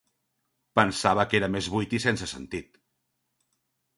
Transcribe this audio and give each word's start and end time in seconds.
Pensava 0.79 1.25
que 1.33 1.37
era 1.41 1.51
més 1.57 1.69
buit 1.75 1.93
i 1.97 2.01
sense 2.07 2.31
sentit. 2.33 2.81